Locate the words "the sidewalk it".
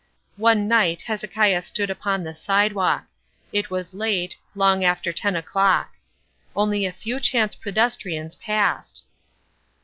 2.23-3.69